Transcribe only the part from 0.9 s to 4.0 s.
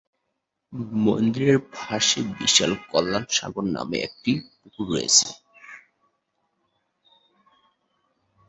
মন্দিরে পাশে বিশাল কল্যাণ সাগর নামে